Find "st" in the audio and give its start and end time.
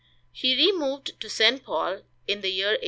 1.29-1.63